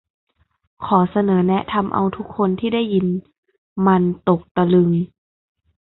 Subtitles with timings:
[0.85, 3.07] ขอเสนอแนะทำเอาทุกคนที่ได้ยิน
[3.87, 4.91] มันตกตะลึง